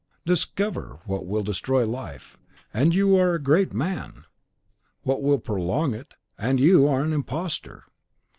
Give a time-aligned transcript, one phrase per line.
[0.25, 2.35] Discover what will destroy life,
[2.73, 4.25] and you are a great man!
[5.03, 7.83] what will prolong it, and you are an imposter!